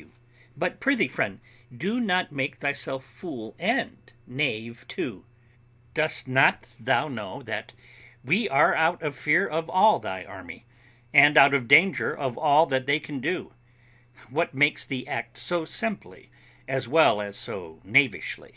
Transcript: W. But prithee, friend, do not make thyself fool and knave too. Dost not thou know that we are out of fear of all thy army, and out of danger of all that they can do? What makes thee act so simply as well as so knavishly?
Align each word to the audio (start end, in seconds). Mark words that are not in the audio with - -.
W. 0.00 0.14
But 0.56 0.80
prithee, 0.80 1.08
friend, 1.08 1.40
do 1.76 2.00
not 2.00 2.32
make 2.32 2.56
thyself 2.56 3.04
fool 3.04 3.54
and 3.58 4.10
knave 4.26 4.86
too. 4.88 5.26
Dost 5.92 6.26
not 6.26 6.74
thou 6.80 7.06
know 7.08 7.42
that 7.42 7.74
we 8.24 8.48
are 8.48 8.74
out 8.74 9.02
of 9.02 9.14
fear 9.14 9.46
of 9.46 9.68
all 9.68 9.98
thy 9.98 10.24
army, 10.24 10.64
and 11.12 11.36
out 11.36 11.52
of 11.52 11.68
danger 11.68 12.16
of 12.16 12.38
all 12.38 12.64
that 12.64 12.86
they 12.86 12.98
can 12.98 13.20
do? 13.20 13.52
What 14.30 14.54
makes 14.54 14.86
thee 14.86 15.06
act 15.06 15.36
so 15.36 15.66
simply 15.66 16.30
as 16.66 16.88
well 16.88 17.20
as 17.20 17.36
so 17.36 17.82
knavishly? 17.84 18.54